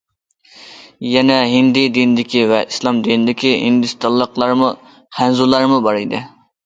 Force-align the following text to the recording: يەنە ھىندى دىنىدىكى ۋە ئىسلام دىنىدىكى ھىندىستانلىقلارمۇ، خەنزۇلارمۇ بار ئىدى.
يەنە 1.07 1.35
ھىندى 1.51 1.83
دىنىدىكى 1.97 2.41
ۋە 2.53 2.61
ئىسلام 2.71 3.03
دىنىدىكى 3.09 3.51
ھىندىستانلىقلارمۇ، 3.67 4.73
خەنزۇلارمۇ 5.19 5.79
بار 5.89 6.01
ئىدى. 6.01 6.25